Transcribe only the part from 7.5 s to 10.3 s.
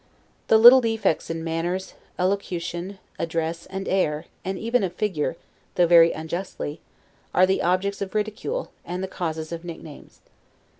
objects of ridicule, and the causes of nicknames.